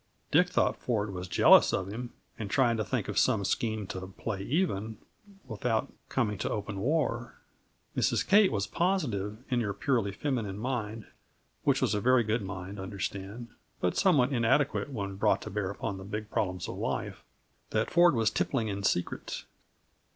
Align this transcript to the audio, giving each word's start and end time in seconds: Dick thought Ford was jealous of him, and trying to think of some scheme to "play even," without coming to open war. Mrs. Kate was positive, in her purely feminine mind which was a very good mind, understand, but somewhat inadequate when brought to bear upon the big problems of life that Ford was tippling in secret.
Dick 0.31 0.49
thought 0.49 0.81
Ford 0.81 1.13
was 1.13 1.27
jealous 1.27 1.71
of 1.71 1.87
him, 1.89 2.11
and 2.39 2.49
trying 2.49 2.75
to 2.77 2.83
think 2.83 3.07
of 3.07 3.19
some 3.19 3.45
scheme 3.45 3.85
to 3.85 4.07
"play 4.07 4.41
even," 4.41 4.97
without 5.45 5.93
coming 6.09 6.39
to 6.39 6.49
open 6.49 6.79
war. 6.79 7.35
Mrs. 7.95 8.25
Kate 8.27 8.51
was 8.51 8.65
positive, 8.65 9.43
in 9.51 9.61
her 9.61 9.75
purely 9.75 10.11
feminine 10.11 10.57
mind 10.57 11.05
which 11.65 11.83
was 11.83 11.93
a 11.93 12.01
very 12.01 12.23
good 12.23 12.41
mind, 12.41 12.79
understand, 12.79 13.49
but 13.79 13.95
somewhat 13.95 14.33
inadequate 14.33 14.89
when 14.89 15.17
brought 15.17 15.43
to 15.43 15.51
bear 15.51 15.69
upon 15.69 15.99
the 15.99 16.03
big 16.03 16.31
problems 16.31 16.67
of 16.67 16.77
life 16.77 17.23
that 17.69 17.91
Ford 17.91 18.15
was 18.15 18.31
tippling 18.31 18.69
in 18.69 18.81
secret. 18.81 19.45